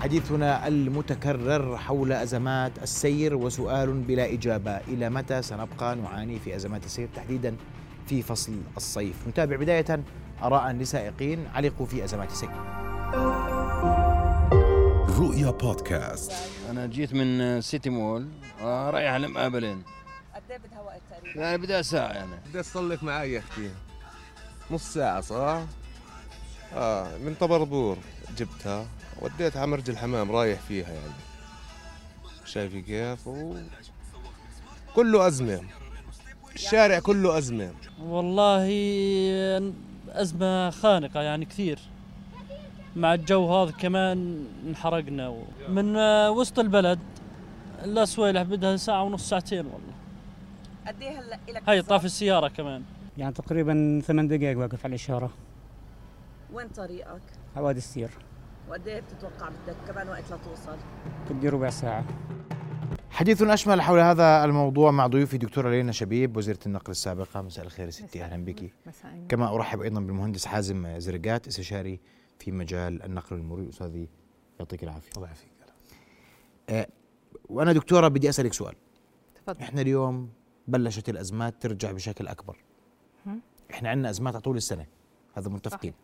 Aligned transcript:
حديثنا 0.00 0.68
المتكرر 0.68 1.76
حول 1.76 2.12
أزمات 2.12 2.72
السير 2.82 3.36
وسؤال 3.36 3.92
بلا 3.92 4.32
إجابة. 4.32 4.76
إلى 4.76 5.10
متى 5.10 5.42
سنبقى 5.42 5.96
نعاني 5.96 6.38
في 6.38 6.56
أزمات 6.56 6.84
السير 6.84 7.08
تحديدا 7.14 7.56
في 8.06 8.22
فصل 8.22 8.60
الصيف؟ 8.76 9.28
نتابع 9.28 9.56
بداية. 9.56 10.00
آراء 10.42 10.72
لسائقين 10.72 11.46
علقوا 11.54 11.86
في 11.86 12.04
أزمات 12.04 12.30
السير. 12.30 12.50
رؤيا 15.18 15.50
بودكاست. 15.50 16.32
أنا 16.70 16.86
جيت 16.86 17.14
من 17.14 17.60
سيتي 17.60 17.90
مول 17.90 18.28
رايح 18.62 19.12
المقابلين 19.12 19.82
قد 20.34 20.42
إيه 20.50 20.58
بدها 20.58 20.80
وقت 20.80 21.00
تقريبا؟ 21.10 21.40
يعني 21.40 21.58
بدها 21.58 21.82
ساعة 21.82 22.12
يعني. 22.12 22.36
بدي 22.48 22.60
اصلك 22.60 23.02
معي 23.04 23.32
يا 23.32 23.38
أختي. 23.38 23.70
نص 24.70 24.94
ساعة 24.94 25.20
صح؟ 25.20 25.62
آه 26.76 27.16
من 27.18 27.34
طبربور 27.40 27.96
جبتها 28.38 28.86
وديتها 29.22 29.60
على 29.60 29.70
مرج 29.70 29.90
الحمام 29.90 30.30
رايح 30.32 30.60
فيها 30.60 30.88
يعني. 30.88 31.14
شايفي 32.44 32.80
كيف؟ 32.82 33.26
و... 33.26 33.54
كله 34.94 35.26
أزمة. 35.26 35.60
الشارع 36.54 36.98
كله 36.98 37.38
أزمة. 37.38 37.70
والله 38.02 38.66
أزمة 40.08 40.70
خانقة 40.70 41.20
يعني 41.22 41.44
كثير. 41.44 41.78
مع 42.96 43.14
الجو 43.14 43.54
هذا 43.62 43.70
كمان 43.70 44.44
انحرقنا 44.66 45.28
و- 45.28 45.44
من 45.68 45.96
وسط 46.28 46.58
البلد 46.58 46.98
لا 47.84 48.04
سويلح 48.04 48.42
بدها 48.42 48.76
ساعة 48.76 49.02
ونص 49.02 49.28
ساعتين 49.28 49.58
والله. 49.66 49.94
قد 50.86 51.02
إيه 51.02 51.18
هلا 51.20 51.38
لك 51.48 51.62
هاي 51.68 51.82
طاف 51.82 52.04
السيارة 52.04 52.48
كمان. 52.48 52.82
يعني 53.18 53.32
تقريبا 53.34 54.02
ثمان 54.06 54.28
دقائق 54.28 54.58
واقف 54.58 54.84
على 54.84 54.90
الإشارة. 54.90 55.30
وين 56.52 56.68
طريقك؟ 56.68 57.22
حوادث 57.54 57.78
السير 57.78 58.10
وقد 58.68 58.88
إيه 58.88 59.00
بتتوقع 59.00 59.48
بدك 59.48 59.76
كمان 59.86 60.08
وقت 60.08 60.32
لتوصل؟ 60.32 60.76
بدي 61.30 61.48
ربع 61.48 61.70
ساعة. 61.70 62.04
حديث 63.10 63.42
أشمل 63.42 63.82
حول 63.82 63.98
هذا 63.98 64.44
الموضوع 64.44 64.90
مع 64.90 65.06
ضيوفي 65.06 65.38
دكتورة 65.38 65.70
لينا 65.70 65.92
شبيب 65.92 66.36
وزيرة 66.36 66.58
النقل 66.66 66.90
السابقة. 66.90 67.42
مساء 67.42 67.64
الخير 67.64 67.86
يا 67.86 67.90
ستي 67.90 68.24
أهلا 68.24 68.44
بك. 68.44 68.72
كما 69.28 69.54
أرحب 69.54 69.80
أيضا 69.80 70.00
بالمهندس 70.00 70.46
حازم 70.46 70.98
زرقات 70.98 71.46
استشاري 71.46 72.00
في 72.38 72.52
مجال 72.52 73.02
النقل 73.02 73.36
والمرور. 73.36 73.68
أستاذي 73.68 74.08
يعطيك 74.60 74.84
العافية. 74.84 75.10
الله 75.16 75.26
يعافيك. 75.26 75.50
آه 76.68 76.86
وأنا 77.48 77.72
دكتورة 77.72 78.08
بدي 78.08 78.28
أسألك 78.28 78.52
سؤال. 78.52 78.74
تفضل. 79.34 79.62
إحنا 79.62 79.80
اليوم 79.80 80.30
بلشت 80.68 81.08
الأزمات 81.08 81.62
ترجع 81.62 81.92
بشكل 81.92 82.26
أكبر. 82.26 82.56
إحنا 83.70 83.88
عندنا 83.88 84.10
أزمات 84.10 84.34
على 84.34 84.42
طول 84.42 84.56
السنة. 84.56 84.86
هذا 85.34 85.50
متفقين. 85.50 85.94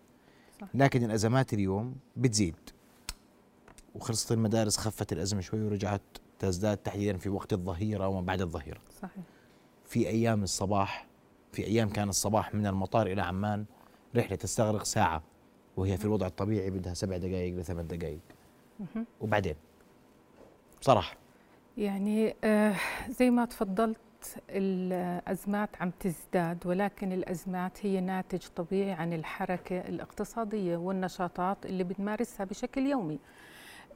صح. 0.61 0.69
لكن 0.75 1.05
الأزمات 1.05 1.53
اليوم 1.53 1.95
بتزيد. 2.17 2.57
وخلصت 3.95 4.33
المدارس 4.33 4.77
خفت 4.77 5.13
الأزمة 5.13 5.41
شوي 5.41 5.63
ورجعت 5.63 6.03
تزداد 6.39 6.77
تحديدا 6.77 7.19
في 7.19 7.29
وقت 7.29 7.53
الظهيرة 7.53 8.09
وما 8.09 8.21
بعد 8.21 8.41
الظهيرة. 8.41 8.81
صحيح. 9.03 9.25
في 9.85 10.09
أيام 10.09 10.43
الصباح 10.43 11.07
في 11.53 11.67
أيام 11.67 11.89
كان 11.89 12.09
الصباح 12.09 12.55
من 12.55 12.67
المطار 12.67 13.07
إلى 13.07 13.23
عمان 13.23 13.65
رحلة 14.17 14.37
تستغرق 14.37 14.83
ساعة 14.85 15.23
وهي 15.77 15.97
في 15.97 16.05
الوضع 16.05 16.27
الطبيعي 16.27 16.71
بدها 16.71 16.95
سبع 16.95 17.17
دقائق 17.17 17.55
لثمان 17.55 17.87
دقائق. 17.87 18.21
وبعدين؟ 19.21 19.55
بصراحة 20.81 21.17
يعني 21.77 22.37
آه 22.45 22.75
زي 23.09 23.31
ما 23.31 23.45
تفضلت 23.45 23.99
الأزمات 24.51 25.71
عم 25.83 25.91
تزداد 26.01 26.67
ولكن 26.67 27.13
الأزمات 27.13 27.87
هي 27.87 28.01
ناتج 28.01 28.47
طبيعي 28.57 28.93
عن 28.93 29.13
الحركة 29.13 29.81
الاقتصادية 29.81 30.77
والنشاطات 30.77 31.67
اللي 31.67 31.85
بنمارسها 31.85 32.45
بشكل 32.47 32.87
يومي. 32.87 33.19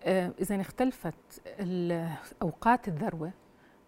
آه 0.04 0.32
إذا 0.40 0.60
اختلفت 0.60 1.14
أوقات 2.42 2.88
الذروة 2.88 3.30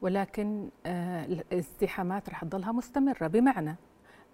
ولكن 0.02 0.68
آه 0.86 1.24
الازدحامات 1.24 2.28
رح 2.28 2.44
تضلها 2.44 2.72
مستمرة. 2.72 3.26
بمعنى 3.26 3.76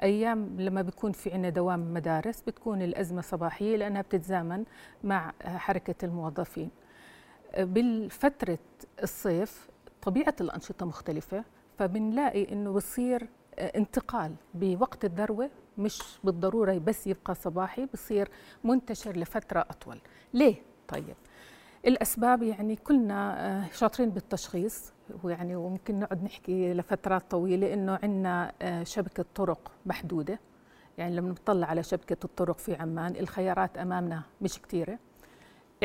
أيام 0.03 0.61
لما 0.61 0.83
بيكون 0.83 1.13
في 1.13 1.33
عنا 1.33 1.49
دوام 1.49 1.95
مدارس 1.95 2.41
بتكون 2.43 2.83
الأزمة 2.83 3.21
صباحية 3.23 3.77
لأنها 3.77 4.03
بتتزامن 4.03 4.65
مع 5.05 5.33
آه، 5.43 5.57
حركة 5.59 6.05
الموظفين. 6.05 6.71
بالفترة 7.59 8.59
الصيف 9.03 9.69
طبيعة 10.03 10.35
الأنشطة 10.41 10.87
مختلفة. 10.87 11.45
فبنلاقي 11.79 12.53
إنه 12.53 12.73
بصير 12.73 13.29
آه، 13.59 13.79
انتقال 13.79 14.35
بوقت 14.55 15.05
الذروة 15.05 15.51
مش 15.79 16.03
بالضرورة 16.25 16.79
بس 16.79 17.07
يبقى 17.07 17.35
صباحي 17.35 17.87
بصير 17.87 18.29
منتشر 18.65 19.17
لفترة 19.17 19.61
أطول. 19.61 19.99
ليه؟ 20.35 20.57
طيب 20.89 21.17
الأسباب 21.87 22.43
يعني 22.43 22.77
كلنا 22.77 23.47
آه، 23.47 23.65
شاطرين 23.73 24.11
بالتشخيص 24.11 24.93
ويعني 25.23 25.57
وممكن 25.57 25.99
نقعد 26.01 26.25
نحكي 26.25 26.75
لفترات 26.75 27.31
طويلة 27.31 27.75
إنه 27.75 27.99
عندنا 28.03 28.53
آه، 28.63 28.85
شبكة 28.85 29.25
طرق 29.35 29.73
محدودة. 29.87 30.39
يعني 30.99 31.17
لما 31.17 31.29
نطلع 31.31 31.67
على 31.67 31.83
شبكة 31.83 32.17
الطرق 32.25 32.59
في 32.59 32.75
عمان 32.75 33.17
الخيارات 33.17 33.79
أمامنا 33.79 34.23
مش 34.41 34.61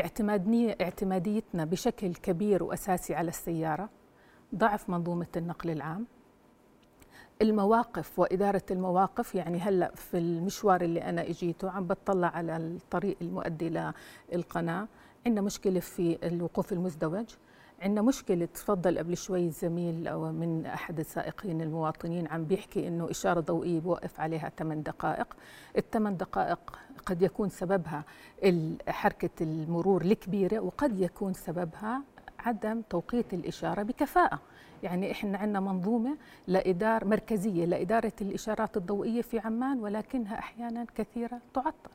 اعتمادنية 0.00 0.76
اعتماديتنا 0.80 1.64
بشكل 1.64 2.14
كبير 2.14 2.62
وأساسي 2.62 3.14
على 3.14 3.28
السيارة. 3.28 3.88
ضعف 4.56 4.90
منظومة 4.90 5.26
النقل 5.36 5.70
العام. 5.70 6.06
المواقف 7.42 8.18
وإدارة 8.18 8.62
المواقف 8.70 9.34
يعني 9.34 9.58
هلأ 9.58 9.94
في 9.94 10.18
المشوار 10.18 10.80
اللي 10.82 11.02
أنا 11.02 11.22
إجيته 11.22 11.70
عم 11.70 11.86
بطلع 11.86 12.28
على 12.28 12.56
الطريق 12.56 13.16
المؤدي 13.22 13.92
للقناة 14.32 14.88
عندنا 15.26 15.40
مشكلة 15.42 15.80
في 15.80 16.18
الوقوف 16.26 16.72
المزدوج. 16.72 17.24
عندنا 17.82 18.02
مشكلة 18.02 18.44
تفضل 18.44 18.98
قبل 18.98 19.16
شوي 19.16 19.50
زميل 19.50 20.08
أو 20.08 20.32
من 20.32 20.66
أحد 20.66 20.98
السائقين 21.00 21.60
المواطنين 21.60 22.26
عم 22.26 22.44
بيحكي 22.44 22.88
إنه 22.88 23.10
إشارة 23.10 23.40
ضوئية 23.40 23.80
بوقف 23.80 24.20
عليها 24.20 24.52
8 24.58 24.82
دقائق. 24.82 25.36
الثمان 25.78 26.16
دقائق 26.16 26.78
قد 27.06 27.22
يكون 27.22 27.48
سببها 27.48 28.04
حركة 28.88 29.30
المرور 29.40 30.02
الكبيرة 30.02 30.60
وقد 30.60 31.00
يكون 31.00 31.32
سببها 31.32 32.02
عدم 32.44 32.82
توقيت 32.90 33.34
الإشارة 33.34 33.82
بكفاءة. 33.82 34.38
يعني 34.82 35.12
إحنا 35.12 35.38
عندنا 35.38 35.60
منظومة 35.60 36.16
لإدارة 36.48 37.04
مركزية 37.04 37.64
لإدارة 37.64 38.12
الإشارات 38.20 38.76
الضوئية 38.76 39.22
في 39.22 39.38
عمان 39.38 39.80
ولكنها 39.80 40.38
أحيانا 40.38 40.86
كثيرة 40.94 41.40
تعطل 41.54 41.90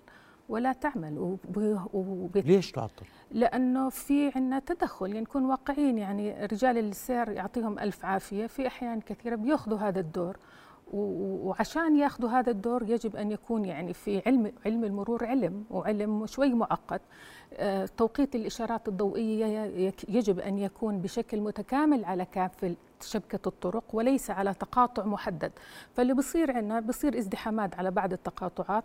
ولا 0.49 0.73
تعمل. 0.73 1.17
وب- 1.17 2.37
ليش 2.37 2.71
تعطل؟ 2.71 3.05
لأنه 3.31 3.89
في 3.89 4.31
عندنا 4.35 4.59
تدخل 4.59 5.07
يعني 5.07 5.21
نكون 5.21 5.45
واقعيين 5.45 5.97
يعني 5.97 6.45
رجال 6.45 6.77
السير 6.77 7.29
يعطيهم 7.29 7.79
ألف 7.79 8.05
عافية 8.05 8.47
في 8.47 8.67
أحيان 8.67 9.01
كثيرة 9.01 9.35
بيأخذوا 9.35 9.77
هذا 9.77 9.99
الدور. 9.99 10.37
وعشان 10.93 11.97
ياخذوا 11.97 12.29
هذا 12.29 12.51
الدور 12.51 12.83
يجب 12.89 13.15
أن 13.15 13.31
يكون 13.31 13.65
يعني 13.65 13.93
في 13.93 14.21
علم 14.25 14.51
علم 14.65 14.83
المرور 14.83 15.25
علم 15.25 15.63
وعلم 15.69 16.25
شوي 16.25 16.53
معقد 16.53 17.01
آه، 17.53 17.85
توقيت 17.97 18.35
الإشارات 18.35 18.87
الضوئية 18.87 19.45
يجب 20.09 20.39
أن 20.39 20.57
يكون 20.59 20.99
بشكل 21.01 21.41
متكامل 21.41 22.05
على 22.05 22.25
كافة 22.25 22.75
شبكة 23.01 23.47
الطرق 23.47 23.83
وليس 23.93 24.29
على 24.31 24.53
تقاطع 24.53 25.05
محدد. 25.05 25.51
فاللي 25.93 26.13
بصير 26.13 26.51
عندنا 26.51 26.79
بصير 26.79 27.17
ازدحامات 27.17 27.75
على 27.75 27.91
بعض 27.91 28.13
التقاطعات. 28.13 28.83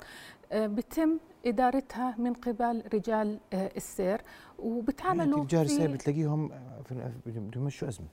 آه، 0.52 0.66
بتم 0.66 1.18
إدارتها 1.46 2.14
من 2.18 2.32
قبل 2.32 2.82
رجال 2.94 3.38
آه، 3.52 3.70
السير. 3.76 4.20
وبتعاملوا 4.58 5.44
تجار 5.44 5.66
في- 5.66 5.72
السير 5.72 5.90
بتلاقيهم 5.92 6.48
في- 6.84 7.12
بدهم 7.26 7.50
يمشوا 7.56 7.88
أزمة. 7.88 8.06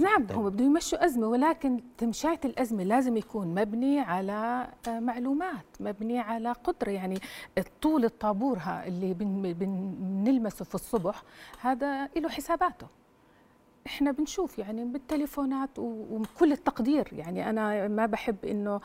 نعم 0.00 0.26
طيب. 0.26 0.38
هم 0.38 0.48
بدهم 0.50 0.66
يمشوا 0.66 1.04
أزمة 1.04 1.26
ولكن 1.26 1.80
تمشاية 1.98 2.40
الأزمة 2.44 2.82
لازم 2.82 3.16
يكون 3.16 3.48
مبني 3.54 4.00
على 4.00 4.68
آه، 4.88 5.00
معلومات 5.00 5.66
مبني 5.80 6.18
على 6.18 6.52
قدرة 6.52 6.90
يعني 6.90 7.18
طول 7.82 8.04
الطابور 8.04 8.58
ها 8.58 8.86
اللي 8.86 9.14
بن- 9.14 9.52
بن- 9.52 9.94
بنلمسه 9.98 10.64
في 10.64 10.74
الصبح 10.74 11.22
هذا 11.60 12.04
له 12.16 12.28
حساباته 12.28 12.86
إحنا 13.86 14.10
بنشوف 14.12 14.58
يعني 14.58 14.84
بالتليفونات 14.84 15.78
وكل 15.78 16.52
التقدير. 16.52 17.08
يعني 17.12 17.50
أنا 17.50 17.88
ما 17.88 18.06
بحب 18.06 18.36
إنه 18.44 18.80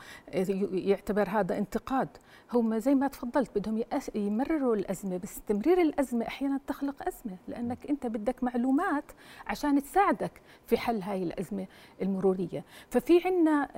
يعتبر 0.72 1.28
هذا 1.28 1.58
انتقاد. 1.58 2.08
هم 2.52 2.78
زي 2.78 2.94
ما 2.94 3.08
تفضلت 3.08 3.58
بدهم 3.58 3.82
يمرروا 4.14 4.76
الأزمة 4.76 5.16
بس 5.16 5.40
تمرير 5.48 5.80
الأزمة 5.80 6.26
أحيانا 6.26 6.60
تخلق 6.66 7.08
أزمة 7.08 7.36
لأنك 7.48 7.86
أنت 7.90 8.06
بدك 8.06 8.44
معلومات 8.44 9.04
عشان 9.46 9.82
تساعدك 9.82 10.40
في 10.66 10.76
حل 10.78 11.02
هاي 11.02 11.22
الأزمة 11.22 11.66
المرورية. 12.02 12.64
ففي 12.90 13.20
عندنا 13.24 13.68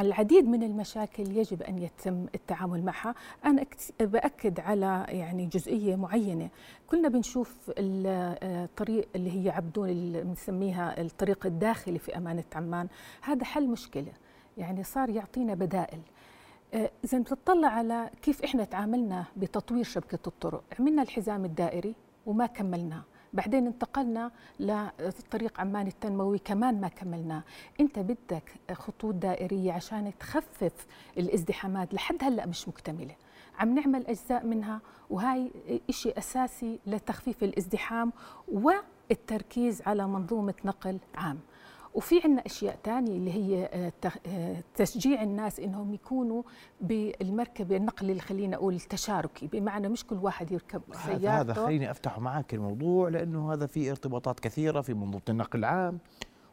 العديد 0.00 0.48
من 0.48 0.62
المشاكل 0.62 1.36
يجب 1.36 1.62
أن 1.62 1.78
يتم 1.78 2.26
التعامل 2.34 2.84
معها. 2.84 3.14
أنا 3.44 3.64
بأكد 4.00 4.60
على 4.60 5.06
يعني 5.08 5.46
جزئية 5.46 5.96
معينة. 5.96 6.48
كلنا 6.86 7.08
بنشوف 7.08 7.70
ال- 7.78 8.06
آه، 8.42 8.64
الطريق 8.64 9.08
اللي 9.16 9.44
هي 9.44 9.50
عبدون 9.50 9.88
اللي 9.88 10.24
بنسميها 10.60 11.00
الطريق 11.00 11.46
الداخلي 11.46 11.98
في 11.98 12.16
امانه 12.16 12.44
عمان 12.54 12.88
هذا 13.22 13.44
حل 13.44 13.68
مشكلة 13.68 14.12
يعني 14.58 14.84
صار 14.84 15.10
يعطينا 15.10 15.54
بدائل. 15.54 16.00
آه، 16.74 16.90
إذا 17.04 17.18
بتطلع 17.18 17.68
على 17.68 18.10
كيف 18.22 18.44
إحنا 18.44 18.64
تعاملنا 18.64 19.24
بتطوير 19.36 19.84
شبكة 19.84 20.18
الطرق. 20.26 20.62
عملنا 20.78 21.02
الحزام 21.02 21.44
الدائري 21.44 21.94
وما 22.26 22.46
كملناه. 22.46 23.02
بعدين 23.32 23.66
انتقلنا 23.66 24.30
لطريق 24.60 25.60
عمان 25.60 25.86
التنموي 25.86 26.38
كمان 26.38 26.80
ما 26.80 26.88
كملناه. 26.88 27.42
أنت 27.80 27.98
بدك 27.98 28.52
خطوط 28.72 29.14
دائرية 29.14 29.72
عشان 29.72 30.12
تخفف 30.20 30.86
الازدحامات 31.18 31.94
لحد 31.94 32.24
هلأ 32.24 32.46
مش 32.46 32.68
مكتملة. 32.68 33.14
عم 33.58 33.74
نعمل 33.74 34.06
أجزاء 34.06 34.46
منها 34.46 34.80
وهاي 35.10 35.50
شيء 35.90 36.18
أساسي 36.18 36.78
لتخفيف 36.86 37.44
الازدحام 37.44 38.12
والتركيز 39.10 39.82
على 39.82 40.06
منظومة 40.06 40.54
نقل 40.64 40.98
عام. 41.14 41.38
وفي 41.94 42.20
عندنا 42.24 42.46
أشياء 42.46 42.78
ثانية 42.84 43.16
اللي 43.16 43.32
هي 43.32 43.64
آه، 43.64 43.92
آه، 44.26 44.62
تشجيع 44.74 45.22
الناس 45.22 45.60
إنهم 45.60 45.94
يكونوا 45.94 46.42
بالمركبه 46.80 47.76
النقل 47.76 48.10
اللي 48.10 48.20
خلينا 48.20 48.56
أقول 48.56 48.74
التشاركي 48.74 49.46
بمعنى 49.46 49.88
مش 49.88 50.06
كل 50.06 50.16
واحد 50.16 50.52
يركب 50.52 50.82
سيارته. 50.92 51.40
هذا 51.40 51.54
خليني 51.54 51.90
أفتح 51.90 52.18
معك 52.18 52.54
الموضوع 52.54 53.08
لأنه 53.08 53.52
هذا 53.52 53.66
في 53.66 53.90
ارتباطات 53.90 54.40
كثيرة 54.40 54.80
في 54.80 54.94
منظومة 54.94 55.22
النقل 55.28 55.58
العام. 55.58 55.98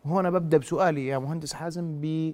وهنا 0.05 0.29
ببدأ 0.29 0.57
بسؤالي 0.57 1.07
يا 1.07 1.17
مهندس 1.17 1.53
حازم 1.53 2.01
ب 2.01 2.33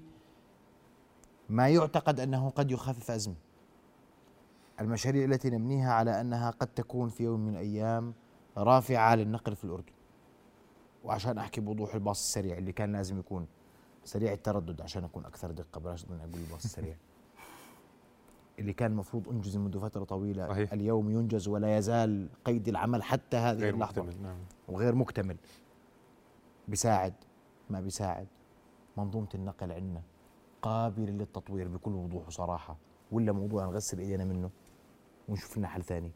ما 1.50 1.70
يعتقد 1.70 2.20
أنه 2.20 2.50
قد 2.50 2.72
يخفف 2.72 3.12
أزمة؟ 3.12 3.36
المشاريع 4.82 5.26
التي 5.26 5.50
نبنيها 5.50 5.94
على 5.94 6.22
أنها 6.22 6.50
قد 6.50 6.68
تكون 6.68 7.10
في 7.10 7.24
يوم 7.24 7.40
من 7.40 7.54
الأيام 7.54 8.14
رافعة 8.58 9.16
للنقل 9.16 9.56
في 9.56 9.64
الأردن. 9.64 9.94
وعشان 11.04 11.38
أحكي 11.38 11.62
بوضوح 11.62 11.94
الباص 11.94 12.20
السريع 12.20 12.58
اللي 12.58 12.72
كان 12.72 12.92
لازم 12.92 13.20
يكون 13.20 13.48
سريع 14.04 14.34
التردد 14.34 14.82
عشان 14.82 15.04
أكون 15.04 15.26
أكثر 15.26 15.52
دقة 15.52 15.80
بلاش 15.80 16.06
أقول 16.06 16.20
الباص 16.34 16.64
السريع. 16.64 16.96
اللي 18.60 18.74
كان 18.74 18.92
المفروض 18.92 19.30
أنجز 19.30 19.58
منذ 19.58 19.80
فترة 19.80 20.04
طويلة 20.04 20.48
صحيح. 20.48 20.74
اليوم 20.74 21.10
ينجز 21.10 21.48
ولا 21.48 21.78
يزال 21.78 22.30
قيد 22.46 22.68
العمل 22.68 23.04
حتى 23.04 23.38
هذه 23.38 23.58
غير 23.58 23.74
اللحظة. 23.74 24.02
مكتمل 24.02 24.24
نعم. 24.24 24.38
وغير 24.68 24.96
مكتمل. 24.96 25.38
بيساعد 26.68 27.14
ما 27.70 27.82
بيساعد. 27.82 28.28
منظومة 28.98 29.28
النقل 29.36 29.72
عندنا 29.72 30.02
قابلة 30.62 31.12
للتطوير 31.12 31.68
بكل 31.68 31.92
وضوح 31.92 32.28
وصراحة. 32.28 32.78
ولا 33.12 33.32
موضوع 33.32 33.66
نغسل 33.66 34.00
إيدينا 34.00 34.26
منه 34.26 34.50
ونشوف 35.30 35.58
لنا 35.58 35.68
حل 35.68 35.84
ثاني. 35.84 36.12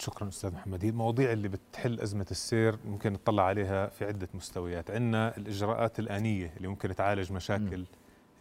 شكرا 0.00 0.28
أستاذ 0.28 0.52
محمد. 0.52 0.84
هي 0.84 0.88
المواضيع 0.88 1.32
اللي 1.32 1.48
بتحل 1.48 2.00
أزمة 2.00 2.26
السير 2.30 2.78
ممكن 2.84 3.12
نطلع 3.12 3.42
عليها 3.42 3.86
في 3.86 4.04
عدة 4.04 4.28
مستويات. 4.34 4.90
عندنا 4.90 5.36
الإجراءات 5.36 5.98
الآنية 5.98 6.52
اللي 6.56 6.68
ممكن 6.68 6.94
تعالج 6.94 7.32
مشاكل 7.32 7.80
م. 7.80 7.86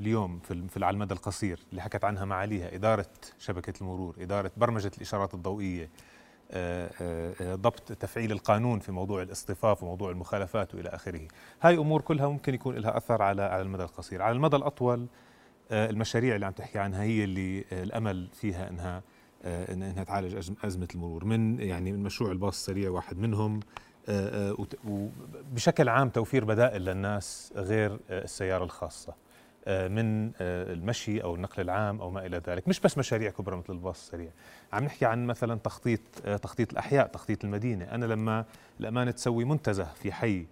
اليوم 0.02 0.40
في 0.40 0.68
في 0.68 0.86
على 0.86 0.94
المدى 0.94 1.14
القصير 1.14 1.60
اللي 1.72 1.82
حكت 1.82 2.04
عنها 2.04 2.26
معاليها 2.26 2.76
إدارة 2.76 3.10
شبكة 3.40 3.74
المرور 3.82 4.16
إدارة 4.20 4.52
برمجة 4.58 4.92
الإشارات 4.98 5.34
الضوئية 5.34 5.90
آه، 6.52 6.92
آه، 7.02 7.34
آه، 7.42 7.56
ضبط 7.56 7.92
تفعيل 7.92 8.32
القانون 8.32 8.80
في 8.80 8.92
موضوع 8.92 9.22
الاصطفاف 9.22 9.84
وموضوع 9.84 10.12
المخالفات 10.12 10.76
وإلى 10.76 10.90
آخره. 10.90 11.28
هاي 11.62 11.78
أمور 11.78 12.02
كلها 12.02 12.28
ممكن 12.28 12.54
يكون 12.54 12.76
لها 12.76 12.98
أثر 12.98 13.22
على 13.22 13.42
على 13.42 13.62
المدى 13.62 13.84
القصير. 13.84 14.22
على 14.22 14.36
المدى 14.36 14.56
الأطول 14.56 15.08
المشاريع 15.72 16.36
اللي 16.36 16.46
عم 16.46 16.52
تحكي 16.52 16.80
عنها 16.80 17.04
هي 17.04 17.24
اللي 17.24 17.66
الأمل 17.72 18.28
فيها 18.34 18.70
إنها 18.70 19.04
انها 19.45 20.03
تعالج 20.03 20.51
أزمة 20.63 20.88
المرور. 20.95 21.25
من 21.25 21.59
يعني 21.59 21.91
من 21.91 22.03
مشروع 22.03 22.31
الباص 22.31 22.56
السريع 22.56 22.89
واحد 22.89 23.18
منهم 23.18 23.59
آه، 24.09 24.51
آه، 24.51 24.68
وبشكل 24.88 25.89
عام 25.89 26.09
توفير 26.09 26.45
بدائل 26.45 26.86
للناس 26.86 27.53
غير 27.56 28.00
السيارة 28.09 28.63
الخاصة 28.63 29.13
من 29.68 30.31
المشي 30.39 31.24
أو 31.24 31.36
النقل 31.36 31.62
العام 31.62 32.01
أو 32.01 32.09
ما 32.09 32.25
إلى 32.25 32.41
ذلك. 32.47 32.68
مش 32.68 32.80
بس 32.80 32.97
مشاريع 32.97 33.31
كبرى 33.31 33.57
مثل 33.57 33.74
الباص 33.74 34.00
السريع. 34.00 34.30
عم 34.74 34.83
نحكي 34.83 35.06
عن 35.06 35.27
مثلا 35.27 35.59
تخطيط 35.59 36.00
تخطيط 36.41 36.71
الأحياء 36.71 37.07
تخطيط 37.07 37.45
المدينة. 37.45 37.86
أنا 37.86 38.06
لما 38.06 38.45
الامانه 38.80 39.12
تسوي 39.12 39.45
منتزه 39.45 39.83
في 39.83 40.12
حي 40.12 40.45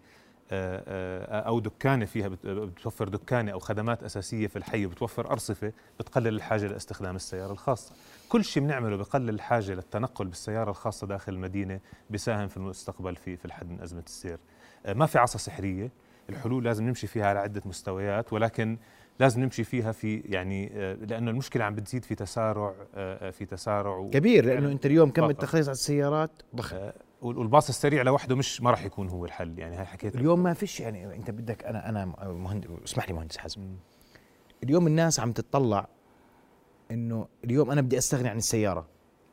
أو 0.51 1.59
دكانة 1.59 2.05
فيها 2.05 2.29
بتوفر 2.43 3.07
دكانة 3.07 3.51
أو 3.51 3.59
خدمات 3.59 4.03
أساسية 4.03 4.47
في 4.47 4.55
الحي 4.55 4.85
وبتوفر 4.85 5.31
أرصفة 5.31 5.73
بتقلل 5.99 6.27
الحاجة 6.27 6.67
لاستخدام 6.67 7.15
السيارة 7.15 7.51
الخاصة. 7.51 7.93
كل 8.29 8.43
شيء 8.43 8.63
بنعمله 8.63 8.97
بقلل 8.97 9.29
الحاجة 9.29 9.73
للتنقل 9.73 10.25
بالسيارة 10.25 10.69
الخاصة 10.69 11.07
داخل 11.07 11.33
المدينة 11.33 11.79
بيساهم 12.09 12.47
في 12.47 12.57
المستقبل 12.57 13.15
في 13.15 13.37
في 13.37 13.45
الحد 13.45 13.69
من 13.69 13.81
أزمة 13.81 14.03
السير. 14.05 14.37
آه، 14.85 14.93
ما 14.93 15.05
في 15.05 15.17
عصا 15.17 15.37
سحرية. 15.37 15.91
الحلول 16.29 16.63
لازم 16.65 16.87
نمشي 16.87 17.07
فيها 17.07 17.25
على 17.27 17.39
عدة 17.39 17.61
مستويات 17.65 18.33
ولكن 18.33 18.77
لازم 19.19 19.41
نمشي 19.41 19.63
فيها 19.63 19.91
في 19.91 20.19
يعني 20.25 20.71
آه، 20.73 20.93
لأنه 20.93 21.31
المشكلة 21.31 21.65
عم 21.65 21.75
بتزيد 21.75 22.05
في 22.05 22.15
تسارع 22.15 22.73
آه، 22.95 23.29
في 23.29 23.45
تسارع 23.45 24.07
كبير 24.13 24.45
لأنه 24.45 24.71
أنت 24.71 24.85
اليوم 24.85 25.11
كم 25.11 25.29
التخليص 25.29 25.67
على 25.67 25.73
السيارات؟ 25.73 26.31
ضخم. 26.55 26.77
والباص 27.21 27.69
السريع 27.69 28.01
لوحده 28.01 28.35
مش 28.35 28.61
ما 28.61 28.71
راح 28.71 28.83
يكون 28.83 29.09
هو 29.09 29.25
الحل. 29.25 29.59
يعني 29.59 29.75
هاي 29.75 29.85
حكيت 29.85 30.15
اليوم 30.15 30.43
ما 30.43 30.53
فيش 30.53 30.79
يعني 30.79 31.15
انت 31.15 31.31
بدك 31.31 31.63
أنا 31.63 31.89
أنا 31.89 32.05
مهندس 32.25 32.67
اسمح 32.85 33.07
لي 33.07 33.13
مهندس 33.13 33.37
حزم 33.37 33.75
اليوم 34.63 34.87
الناس 34.87 35.19
عم 35.19 35.31
تتطلع 35.31 35.87
انه 36.91 37.27
اليوم 37.43 37.71
أنا 37.71 37.81
بدي 37.81 37.97
استغني 37.97 38.29
عن 38.29 38.37
السيارة 38.37 38.87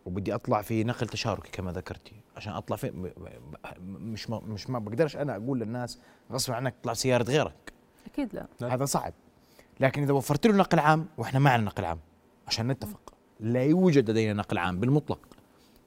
وبدي 0.06 0.34
اطلع 0.34 0.62
في 0.62 0.84
نقل 0.84 1.06
تشاركي 1.06 1.50
كما 1.50 1.72
ذكرتي. 1.72 2.14
عشان 2.36 2.52
اطلع 2.52 2.76
في 2.76 3.12
مش 3.80 4.30
ما 4.30 4.40
مش 4.40 4.70
ما 4.70 4.78
بقدرش 4.78 5.16
أنا 5.16 5.36
أقول 5.36 5.60
للناس 5.60 5.98
غصب 6.32 6.52
عنك 6.52 6.74
تطلع 6.80 6.92
سيارة 6.92 7.22
غيرك. 7.22 7.72
أكيد 8.06 8.34
لا. 8.34 8.74
هذا 8.74 8.84
صعب. 8.84 9.12
لكن 9.80 10.02
إذا 10.02 10.12
وفرت 10.12 10.46
له 10.46 10.56
نقل 10.56 10.78
عام 10.78 11.06
وإحنا 11.18 11.38
معنا 11.38 11.62
نقل 11.62 11.84
عام 11.84 11.98
عشان 12.46 12.68
نتفق. 12.68 13.14
لا 13.40 13.64
يوجد 13.64 14.10
لدينا 14.10 14.32
نقل 14.32 14.58
عام 14.58 14.80
بالمطلق. 14.80 15.18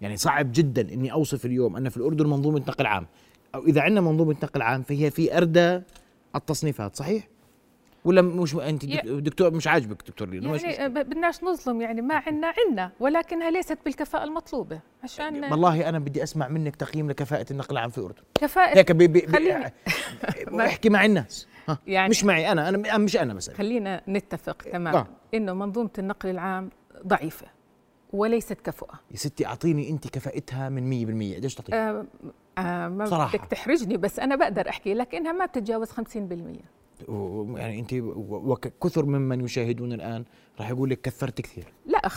يعني 0.01 0.17
صعب 0.17 0.51
جدا 0.53 0.94
إني 0.94 1.11
أوصف 1.11 1.45
اليوم 1.45 1.75
أن 1.75 1.89
في 1.89 1.97
الأردن 1.97 2.27
منظومة 2.27 2.59
نقل 2.59 2.85
عام. 2.85 3.07
أو 3.55 3.63
إذا 3.63 3.81
عندنا 3.81 4.01
منظومة 4.01 4.35
نقل 4.44 4.61
عام 4.61 4.83
فهي 4.83 5.11
في 5.11 5.38
أردى 5.38 5.81
التصنيفات 6.35 6.95
صحيح؟ 6.95 7.27
ولا 8.05 8.21
مش 8.21 8.55
أنت 8.55 8.85
دكتور 9.05 9.53
مش 9.53 9.67
عاجبك 9.67 10.07
دكتور 10.07 10.29
لينا 10.29 10.55
يعني 10.55 10.89
بدناش 10.89 11.44
نظلم 11.44 11.81
يعني 11.81 12.01
ما 12.01 12.15
عندنا 12.15 12.53
عندنا 12.57 12.91
ولكنها 12.99 13.51
ليست 13.51 13.77
بالكفاءة 13.85 14.23
المطلوبة 14.23 14.79
عشان 15.03 15.44
والله 15.51 15.89
أنا 15.89 16.00
بدي 16.00 16.23
أسمع 16.23 16.47
منك 16.47 16.75
تقييم 16.75 17.09
لكفاءة 17.09 17.45
النقل 17.51 17.71
العام 17.71 17.89
في 17.89 17.97
الاردن 17.97 18.21
كفاءه 18.35 18.77
هيك 18.77 18.91
بي 18.91 19.07
بي 19.07 19.27
خليني 19.27 19.73
أحكي 20.65 20.89
مع 20.89 21.05
الناس. 21.05 21.47
يعني 21.88 22.09
مش 22.09 22.23
معي 22.23 22.51
أنا 22.51 22.69
أنا 22.69 22.97
مش 22.97 23.17
أنا 23.17 23.33
مثلا 23.33 23.55
خلينا 23.55 24.01
نتفق 24.07 24.57
تماما 24.61 24.97
آه. 24.97 25.07
إنه 25.33 25.53
منظومة 25.53 25.89
النقل 26.00 26.29
العام 26.29 26.69
ضعيفة. 27.07 27.47
وليست 28.13 28.54
كفؤة. 28.62 29.00
يا 29.12 29.18
ستي 29.18 29.45
أعطيني 29.45 29.89
أنت 29.89 30.07
كفاءتها 30.07 30.69
من 30.69 31.31
100% 31.33 31.36
قديش 31.36 31.56
تعطيني؟ 31.56 31.77
آه 31.77 32.06
آه 32.57 32.88
ما 32.88 33.06
صراحة. 33.06 33.38
بدك 33.38 33.45
تحرجني 33.45 33.98
بس 33.98 34.20
أنا 34.20 34.36
بقدر 34.36 34.70
أحكي 34.70 34.93
لك 34.93 35.15
إنها 35.15 35.31
ما 35.31 35.46
بتتجاوز 35.46 35.89
50% 35.91 35.93
يعني 37.55 37.79
أنت 37.79 37.93
وكثر 38.29 39.05
ممن 39.05 39.41
يشاهدون 39.41 39.93
الآن 39.93 40.24
راح 40.60 40.70
يقول 40.70 40.89
لك 40.89 41.01
كثرت 41.01 41.41
كثير. 41.41 41.74
لا 41.86 42.08
50% 42.08 42.12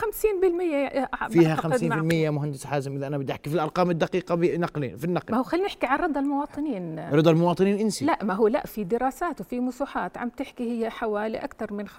فيها 1.28 1.56
50% 1.56 2.12
يا 2.12 2.30
مهندس 2.30 2.64
حازم 2.64 2.96
إذا 2.96 3.06
أنا 3.06 3.18
بدي 3.18 3.32
أحكي 3.32 3.50
في 3.50 3.56
الأرقام 3.56 3.90
الدقيقة 3.90 4.34
بنقلين 4.34 4.96
في 4.96 5.04
النقل. 5.04 5.32
ما 5.32 5.38
هو 5.38 5.42
خلينا 5.42 5.66
نحكي 5.66 5.86
عن 5.86 5.98
رضا 5.98 6.20
المواطنين. 6.20 6.98
رضا 6.98 7.30
المواطنين 7.30 7.78
إنسي. 7.78 8.04
لا 8.04 8.24
ما 8.24 8.34
هو 8.34 8.48
لا 8.48 8.66
في 8.66 8.84
دراسات 8.84 9.40
وفي 9.40 9.60
مسوحات 9.60 10.18
عم 10.18 10.28
تحكي 10.28 10.70
هي 10.70 10.90
حوالي 10.90 11.38
أكثر 11.38 11.72
من 11.72 11.88
65% 11.88 11.92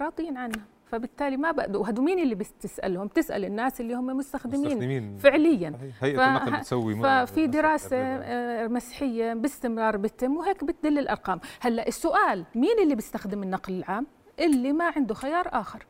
راضيين 0.00 0.36
عنها. 0.36 0.64
فبالتالي 0.90 1.36
ما 1.36 1.50
بقدر 1.50 1.78
وهدول 1.78 2.04
مين 2.04 2.18
اللي 2.18 2.34
بتسألهم؟ 2.34 3.06
بتسأل 3.06 3.44
الناس 3.44 3.80
اللي 3.80 3.94
هم 3.94 4.06
مستخدمين, 4.06 4.66
مستخدمين. 4.66 5.16
فعليا. 5.16 5.78
هيئه 6.00 6.28
النقل 6.28 6.52
بتسوي 6.56 6.96
ففي 6.96 7.46
دراسة 7.46 7.96
آه، 7.96 8.66
مسحية 8.66 9.34
باستمرار 9.34 9.96
بتتم 9.96 10.36
وهيك 10.36 10.64
بتدل 10.64 10.98
الأرقام. 10.98 11.40
هلأ 11.60 11.88
السؤال 11.88 12.44
مين 12.54 12.78
اللي 12.82 12.94
بيستخدم 12.94 13.42
النقل 13.42 13.72
العام؟ 13.72 14.06
اللي 14.40 14.72
ما 14.72 14.92
عنده 14.96 15.14
خيار 15.14 15.48
آخر. 15.52 15.86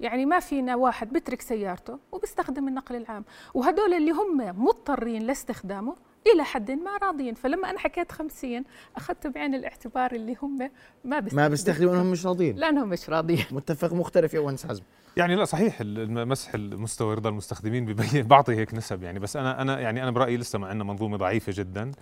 يعني 0.00 0.26
ما 0.26 0.40
فينا 0.40 0.76
واحد 0.76 1.12
بترك 1.12 1.40
سيارته 1.40 1.98
وبيستخدم 2.12 2.68
النقل 2.68 2.96
العام. 2.96 3.24
وهدول 3.54 3.94
اللي 3.94 4.10
هم 4.10 4.64
مضطرين 4.64 5.22
لاستخدامه 5.22 5.96
إلى 6.26 6.44
حد 6.44 6.70
ما 6.70 6.96
راضيين. 7.02 7.34
فلما 7.34 7.70
أنا 7.70 7.78
حكيت 7.78 8.12
50 8.12 8.64
أخذت 8.96 9.26
بعين 9.26 9.54
الاعتبار 9.54 10.12
اللي 10.12 10.36
هم 10.42 10.70
ما 11.04 11.20
بيستخدموا 11.20 11.42
ما 11.42 11.48
بيستخدموا 11.48 11.94
انهم 11.94 12.10
مش 12.10 12.26
راضيين. 12.26 12.56
لأنهم 12.56 12.88
مش 12.88 13.10
راضيين. 13.10 13.44
متفق 13.52 13.92
مختلف 13.92 14.34
يا 14.34 14.40
ونس 14.40 14.66
حزم. 14.66 14.82
يعني 15.16 15.34
لا 15.34 15.44
صحيح 15.44 15.82
مسح 15.82 16.54
المستوى 16.54 17.14
رضا 17.14 17.28
المستخدمين 17.30 17.84
ببين 17.86 18.22
بعطي 18.22 18.54
هيك 18.54 18.74
نسب. 18.74 19.02
يعني 19.02 19.18
بس 19.18 19.36
أنا 19.36 19.62
أنا 19.62 19.80
يعني 19.80 20.02
أنا 20.02 20.10
برأيي 20.10 20.36
لسه 20.36 20.58
ما 20.58 20.66
عندنا 20.66 20.84
منظومة 20.84 21.16
ضعيفة 21.16 21.52
جدا. 21.56 21.92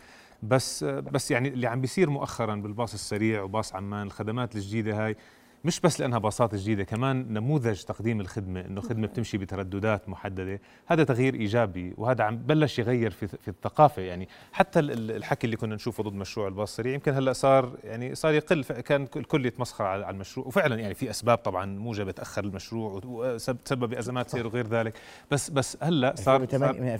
بس 0.42 0.84
بس 0.84 1.30
يعني 1.30 1.48
اللي 1.48 1.66
عم 1.66 1.80
بيصير 1.80 2.10
مؤخرا 2.10 2.54
بالباص 2.54 2.94
السريع 2.94 3.42
وباص 3.42 3.74
عمان 3.74 4.06
الخدمات 4.06 4.56
الجديدة 4.56 5.04
هاي 5.06 5.16
مش 5.64 5.80
بس 5.80 6.00
لأنها 6.00 6.18
باصات 6.18 6.54
جديدة 6.54 6.84
كمان 6.84 7.32
نموذج 7.32 7.82
تقديم 7.82 8.20
الخدمة 8.20 8.60
إنه 8.60 8.80
خدمة 8.80 9.06
بتمشي 9.06 9.38
بترددات 9.38 10.08
محددة. 10.08 10.60
هذا 10.86 11.04
تغيير 11.04 11.34
إيجابي 11.34 11.94
وهذا 11.96 12.24
عم 12.24 12.36
بلش 12.36 12.78
يغير 12.78 13.10
في 13.10 13.26
في 13.26 13.48
الثقافة. 13.48 14.02
يعني 14.02 14.28
حتى 14.52 14.80
الحكي 14.80 15.44
اللي 15.44 15.56
كنا 15.56 15.74
نشوفه 15.74 16.02
ضد 16.02 16.14
مشروع 16.14 16.48
الباص 16.48 16.70
السريع 16.70 16.94
يمكن 16.94 17.14
هلأ 17.14 17.32
صار 17.32 17.78
يعني 17.84 18.14
صار 18.14 18.34
يقل 18.34 18.64
كان 18.64 19.08
الكل 19.16 19.46
يتمسخر 19.46 19.84
على 19.84 20.10
المشروع. 20.10 20.46
وفعلا 20.46 20.76
يعني 20.76 20.94
في 20.94 21.10
أسباب 21.10 21.38
طبعا 21.38 21.66
موجبة 21.66 22.12
تأخر 22.12 22.44
المشروع 22.44 23.00
وسبب 23.04 23.94
ازمات 23.94 24.30
سير 24.30 24.46
وغير 24.46 24.66
ذلك. 24.66 24.94
بس 25.30 25.50
بس 25.50 25.78
هلأ 25.82 26.14
صار, 26.16 26.46
صار 26.48 26.76
يعني 26.76 26.98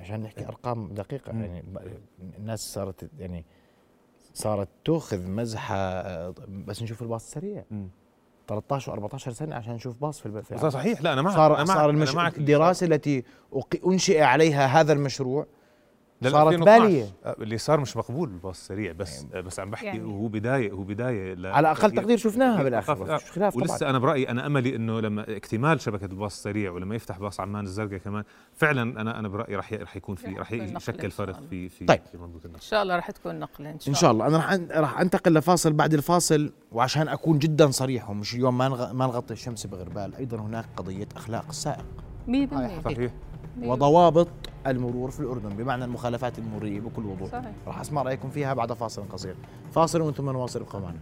عشان 0.00 0.22
نحكي 0.22 0.46
أرقام 0.46 0.94
دقيقة 0.94 1.32
يعني 1.32 1.64
الناس 2.38 2.74
صارت 2.74 3.10
يعني 3.18 3.44
صارت 4.34 4.68
تأخذ 4.84 5.26
مزحة 5.26 6.02
بس 6.48 6.82
نشوف 6.82 7.02
الباص 7.02 7.24
السريع 7.24 7.64
13 8.48 9.08
و14 9.08 9.16
سنة 9.16 9.54
عشان 9.54 9.74
نشوف 9.74 9.96
باص 10.00 10.20
في 10.20 10.26
البلد 10.26 10.68
صحيح 10.68 11.02
لا 11.02 11.12
أنا 11.12 11.22
معك 11.22 11.34
صار 11.34 11.54
أنا 11.54 11.64
معك 11.64 11.76
صار 11.76 11.90
المش... 11.90 12.08
أنا 12.08 12.16
معك 12.16 12.38
الدراسة 12.38 12.86
التي 12.86 13.24
أنشئ 13.86 14.20
عليها 14.20 14.66
هذا 14.66 14.92
المشروع 14.92 15.46
صارت 16.30 16.58
بالية. 16.58 17.04
آه، 17.24 17.36
اللي 17.40 17.58
صار 17.58 17.80
مش 17.80 17.96
مقبول 17.96 18.28
الباص 18.28 18.58
السريع 18.60 18.92
بس 18.92 19.26
يعني 19.32 19.42
بس 19.42 19.60
عم 19.60 19.70
بحكي 19.70 19.86
يعني. 19.86 20.02
هو 20.04 20.26
بداية 20.28 20.72
هو 20.72 20.82
بداية 20.82 21.48
على 21.48 21.70
أقل 21.70 21.90
تقدير 21.90 22.16
شفناها 22.18 22.62
بالآخر 22.62 23.18
خلاف 23.18 23.56
ولسه 23.56 23.76
طبعا. 23.78 23.90
أنا 23.90 23.98
برأيي 23.98 24.28
أنا 24.30 24.46
أملي 24.46 24.76
إنه 24.76 25.00
لما 25.00 25.36
اكتمال 25.36 25.80
شبكة 25.80 26.04
الباص 26.04 26.36
السريع 26.36 26.70
ولما 26.70 26.94
يفتح 26.94 27.18
باص 27.18 27.40
عمان 27.40 27.64
الزرقاء 27.64 27.98
كمان 27.98 28.24
فعلا 28.54 29.00
أنا 29.00 29.18
أنا 29.18 29.28
برأيي 29.28 29.56
رح 29.56 29.72
رح 29.72 29.96
يكون 29.96 30.14
في 30.14 30.26
رح 30.26 30.52
يشكل 30.52 31.10
فرق 31.10 31.40
في 31.50 31.68
في 31.68 31.84
طيب. 31.84 32.00
في 32.12 32.18
منظومه 32.18 32.44
النقل. 32.44 32.54
إن 32.54 32.60
شاء 32.60 32.82
الله 32.82 32.96
رح 32.96 33.10
تكون 33.10 33.38
نقله 33.38 33.70
إن 33.70 33.78
شاء, 33.80 33.88
إن 33.88 33.94
شاء 33.94 34.10
الله. 34.10 34.26
أنا 34.26 34.38
رح 34.38 34.58
رح 34.70 35.00
أنتقل 35.00 35.34
لفاصل 35.34 35.72
بعد 35.72 35.94
الفاصل 35.94 36.52
وعشان 36.72 37.08
أكون 37.08 37.38
جدا 37.38 37.70
صريح 37.70 38.10
ومش 38.10 38.34
اليوم 38.34 38.58
ما 38.58 38.92
ما 38.92 39.06
نغطي 39.06 39.32
الشمس 39.34 39.66
بغربال 39.66 40.14
أيضا 40.14 40.36
هناك 40.36 40.64
قضية 40.76 41.08
أخلاق 41.16 41.44
السائق 41.48 41.84
100% 42.28 42.84
صحيح. 42.84 43.12
وضوابط 43.62 44.28
المرور 44.66 45.10
في 45.10 45.20
الأردن 45.20 45.48
بمعنى 45.48 45.84
المخالفات 45.84 46.38
المرورية 46.38 46.80
بكل 46.80 47.06
وضوح. 47.06 47.30
صحيح. 47.30 47.52
راح 47.66 47.80
أسمع 47.80 48.02
رأيكم 48.02 48.30
فيها 48.30 48.54
بعد 48.54 48.72
فاصل 48.72 49.02
قصير. 49.12 49.34
فاصل 49.72 50.00
وأنتم 50.00 50.30
نواصل 50.30 50.60
ابقوا 50.60 50.80
معنا 50.80 50.98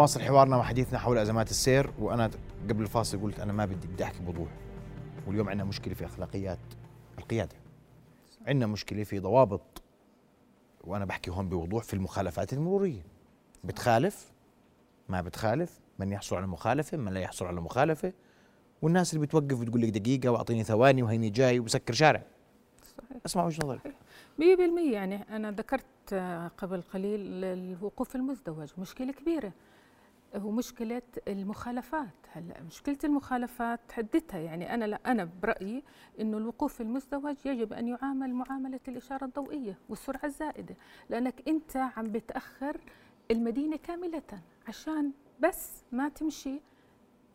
نواصل 0.00 0.20
حوارنا 0.20 0.56
وحديثنا 0.56 0.98
حول 0.98 1.18
أزمات 1.18 1.50
السير 1.50 1.90
وأنا 1.98 2.30
قبل 2.68 2.82
الفاصل 2.82 3.22
قلت 3.22 3.40
أنا 3.40 3.52
ما 3.52 3.64
بدي 3.64 3.86
بدي 3.86 4.04
أحكي 4.04 4.20
بوضوح. 4.20 4.48
واليوم 5.26 5.48
عندنا 5.48 5.64
مشكلة 5.64 5.94
في 5.94 6.04
أخلاقيات 6.04 6.58
القيادة. 7.18 7.56
عندنا 8.46 8.66
مشكلة 8.66 9.04
في 9.04 9.18
ضوابط 9.18 9.82
وأنا 10.84 11.04
بحكي 11.04 11.30
هون 11.30 11.48
بوضوح 11.48 11.84
في 11.84 11.94
المخالفات 11.94 12.52
المرورية. 12.52 13.02
بتخالف؟ 13.64 14.32
ما 15.08 15.20
بتخالف. 15.20 15.80
من 15.98 16.12
يحصل 16.12 16.36
على 16.36 16.46
مخالفة 16.46 16.96
من 16.96 17.12
لا 17.12 17.20
يحصل 17.20 17.46
على 17.46 17.60
مخالفة. 17.60 18.12
والناس 18.82 19.14
اللي 19.14 19.26
بتوقف 19.26 19.60
وتقول 19.60 19.82
لك 19.82 19.88
دقيقة 19.88 20.28
وأعطيني 20.28 20.64
ثواني 20.64 21.02
وهيني 21.02 21.30
جاي 21.30 21.58
وبسكر 21.58 21.94
شارع. 21.94 22.22
صحيح. 22.82 23.20
اسمع 23.26 23.44
وجهة 23.44 23.64
نظرك. 23.64 23.94
100% 24.38 24.92
يعني 24.92 25.36
أنا 25.36 25.50
ذكرت 25.50 26.14
قبل 26.58 26.82
قليل 26.82 27.44
الوقوف 27.44 28.16
المزدوج 28.16 28.68
مشكلة 28.78 29.12
كبيرة. 29.12 29.52
هو 30.36 30.50
مشكلة 30.50 31.02
المخالفات. 31.28 32.08
هلا 32.32 32.60
مشكلة 32.62 32.98
المخالفات 33.04 33.80
حددتها 33.92 34.38
يعني 34.40 34.74
أنا 34.74 34.84
لا 34.84 35.00
أنا 35.06 35.28
برأيي 35.42 35.82
إنه 36.20 36.38
الوقوف 36.38 36.80
المزدوج 36.80 37.36
يجب 37.44 37.72
أن 37.72 37.88
يعامل 37.88 38.34
معاملة 38.34 38.80
الإشارة 38.88 39.24
الضوئية 39.24 39.78
والسرعة 39.88 40.24
الزائدة 40.24 40.74
لأنك 41.10 41.48
أنت 41.48 41.76
عم 41.76 42.04
بتأخر 42.12 42.80
المدينة 43.30 43.76
كاملة 43.76 44.22
عشان 44.68 45.12
بس 45.40 45.84
ما 45.92 46.08
تمشي 46.08 46.60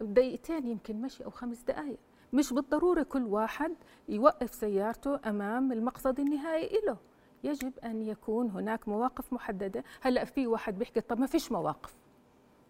دقيقتين 0.02 0.68
يمكن 0.68 1.02
مشي 1.02 1.25
أو 1.25 1.30
خمس 1.30 1.62
دقائق 1.62 1.98
مش 2.34 2.54
بالضرورة 2.54 3.04
كل 3.04 3.24
واحد 3.24 3.72
يوقف 4.10 4.54
سيارته 4.54 5.30
أمام 5.30 5.72
المقصد 5.72 6.20
النهائي 6.20 6.82
له 6.88 6.98
يجب 7.44 7.80
أن 7.80 8.02
يكون 8.02 8.50
هناك 8.50 8.88
مواقف 8.88 9.34
محددة. 9.34 9.84
هلأ 10.02 10.25
في 10.25 10.48
واحد 10.48 10.80
بيحكي 10.80 11.02
طب 11.02 11.20
ما 11.20 11.25
فيش 11.28 11.52
مواقف. 11.52 11.96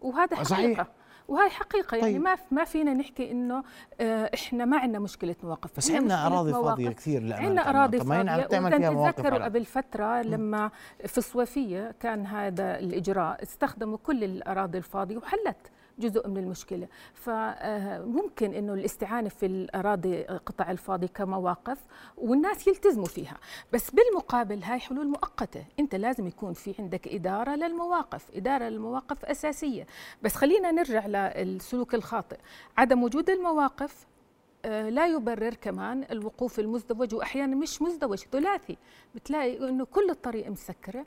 وهذا 0.00 0.36
حقيقة. 0.36 0.44
صحيح. 0.44 0.86
وهي 1.28 1.50
حقيقة 1.50 1.96
يعني 1.96 2.12
طيب. 2.12 2.22
ما 2.22 2.36
ما 2.50 2.64
فينا 2.64 2.94
نحكي 2.94 3.30
إنه 3.30 3.62
آه، 4.00 4.30
إحنا 4.34 4.64
ما 4.64 4.78
عندنا 4.78 4.98
مشكلة 4.98 5.36
مواقف. 5.42 5.70
بس 5.76 5.90
عندنا 5.90 6.26
أراضي 6.26 6.52
فاضية 6.52 6.90
كثير 6.90 7.34
عندنا 7.34 7.70
أراضي 7.70 7.98
فاضية. 7.98 8.10
تذكروا 9.10 9.44
قبل 9.44 9.64
فترة 9.64 10.22
لما 10.22 10.70
في 11.06 11.18
الصوفية 11.18 11.94
كان 12.00 12.26
هذا 12.26 12.78
الإجراء 12.78 13.42
استخدموا 13.42 13.98
كل 14.04 14.24
الأراضي 14.24 14.78
الفاضية 14.78 15.16
وحلت. 15.16 15.56
جزء 15.98 16.28
من 16.28 16.36
المشكلة. 16.38 16.88
فممكن 17.14 18.54
أنه 18.54 18.74
الاستعانة 18.74 19.28
في 19.28 19.46
الأراضي 19.46 20.22
قطع 20.22 20.70
الفاضي 20.70 21.08
كمواقف 21.08 21.78
والناس 22.16 22.66
يلتزموا 22.66 23.06
فيها. 23.06 23.36
بس 23.72 23.90
بالمقابل 23.90 24.62
هاي 24.62 24.78
حلول 24.80 25.06
مؤقتة. 25.08 25.64
أنت 25.80 25.94
لازم 25.94 26.26
يكون 26.26 26.52
في 26.52 26.74
عندك 26.78 27.08
إدارة 27.08 27.54
للمواقف 27.54 28.30
إدارة 28.34 28.64
للمواقف 28.64 29.24
أساسية. 29.24 29.86
بس 30.22 30.34
خلينا 30.34 30.70
نرجع 30.70 31.06
للسلوك 31.06 31.94
الخاطئ. 31.94 32.38
عدم 32.78 33.02
وجود 33.02 33.30
المواقف 33.30 34.06
آه، 34.06 34.15
لا 34.66 35.06
يبرر 35.06 35.54
كمان 35.54 36.04
الوقوف 36.10 36.58
المزدوج 36.60 37.14
وأحيانا 37.14 37.56
مش 37.56 37.82
مزدوج 37.82 38.18
ثلاثي. 38.18 38.76
بتلاقي 39.14 39.68
إنه 39.68 39.84
كل 39.84 40.10
الطريق 40.10 40.48
مسكرة 40.50 41.06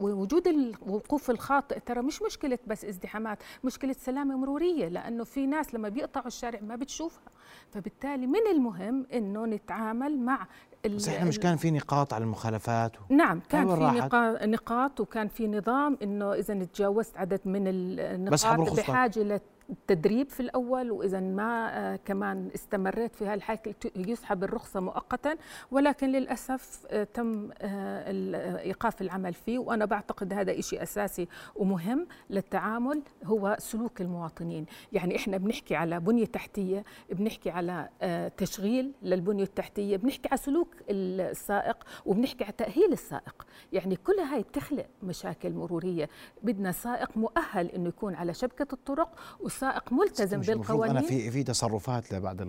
ووجود 0.00 0.48
الوقوف 0.48 1.30
الخاطئ 1.30 1.80
ترى 1.80 2.02
مش 2.02 2.22
مشكلة 2.22 2.58
بس 2.66 2.84
ازدحامات 2.84 3.38
مشكلة 3.64 3.92
سلامة 3.92 4.36
مرورية 4.36 4.88
لأنه 4.88 5.24
في 5.24 5.46
ناس 5.46 5.74
لما 5.74 5.88
بيقطعوا 5.88 6.26
الشارع 6.26 6.60
ما 6.60 6.76
بتشوفها. 6.76 7.22
فبالتالي 7.70 8.26
من 8.26 8.46
المهم 8.50 9.06
إنه 9.12 9.46
نتعامل 9.46 10.18
مع 10.18 10.46
بس 10.86 11.08
إحنا 11.08 11.28
مش 11.28 11.38
كان 11.38 11.56
في 11.56 11.70
نقاط 11.70 12.12
على 12.14 12.24
المخالفات؟ 12.24 12.96
و... 12.96 13.14
نعم 13.14 13.40
كان 13.48 13.68
في 13.68 14.46
نقاط 14.46 15.00
وكان 15.00 15.28
في 15.28 15.48
نظام 15.48 15.98
إنه 16.02 16.32
إذا 16.32 16.64
تجاوزت 16.64 17.16
عدد 17.16 17.40
من 17.44 17.62
النقاط 17.68 18.76
بحاجة 18.78 19.42
التدريب 19.70 20.28
في 20.28 20.40
الأول 20.40 20.90
وإذا 20.90 21.20
ما 21.20 21.78
آه، 21.78 21.96
كمان 21.96 22.50
استمريت 22.54 23.14
في 23.14 23.26
هالحكي 23.26 23.74
يسحب 23.96 24.44
الرخصة 24.44 24.80
مؤقتا. 24.80 25.36
ولكن 25.70 26.08
للأسف 26.08 26.86
آه، 26.90 27.04
تم 27.04 27.50
آه، 27.58 28.58
إيقاف 28.60 29.02
العمل 29.02 29.34
فيه. 29.34 29.58
وأنا 29.58 29.84
بعتقد 29.84 30.32
هذا 30.32 30.60
شيء 30.60 30.82
أساسي 30.82 31.28
ومهم 31.56 32.06
للتعامل 32.30 33.02
هو 33.24 33.56
سلوك 33.58 34.00
المواطنين. 34.00 34.66
يعني 34.92 35.16
إحنا 35.16 35.36
بنحكي 35.36 35.76
على 35.76 36.00
بنية 36.00 36.26
تحتية 36.26 36.84
بنحكي 37.10 37.50
على 37.50 37.88
تشغيل 38.36 38.92
للبنية 39.02 39.42
التحتية 39.42 39.96
بنحكي 39.96 40.28
على 40.28 40.38
سلوك 40.38 40.68
السائق 40.90 41.76
وبنحكي 42.06 42.44
على 42.44 42.52
تأهيل 42.52 42.92
السائق. 42.92 43.46
يعني 43.72 43.96
كل 43.96 44.18
هاي 44.18 44.42
بتخلق 44.42 44.86
مشاكل 45.02 45.52
مرورية. 45.52 46.08
بدنا 46.42 46.72
سائق 46.72 47.16
مؤهل 47.16 47.66
إنه 47.66 47.88
يكون 47.88 48.14
على 48.14 48.34
شبكة 48.34 48.66
الطرق 48.72 49.18
السائق 49.62 49.92
ملتزم 49.92 50.40
بالقوانين 50.40 50.96
أنا 50.96 51.06
في 51.06 51.30
في 51.30 51.42
تصرفات 51.42 52.12
لبعض 52.12 52.42